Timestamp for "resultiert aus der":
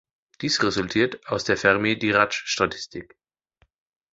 0.63-1.57